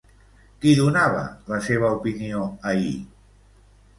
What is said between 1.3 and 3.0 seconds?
la seva opinió ahir?